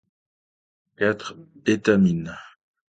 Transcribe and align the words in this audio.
Quatre 0.97 1.35
étamines. 1.67 2.35